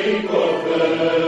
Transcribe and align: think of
think 0.00 0.24
of 0.30 1.27